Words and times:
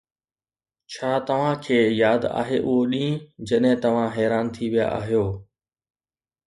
ڇا 0.93 1.11
توهان 1.27 1.59
کي 1.65 1.77
ياد 2.01 2.25
آهي 2.39 2.57
اهو 2.63 2.75
ڏينهن 2.95 3.47
جڏهن 3.51 3.79
توهان 3.87 4.09
حيران 4.19 4.53
ٿي 4.57 4.65
ويا 4.75 4.93
آهيو؟ 5.01 5.25